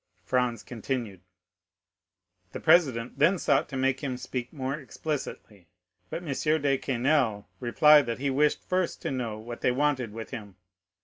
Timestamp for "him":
3.99-4.17, 10.31-10.55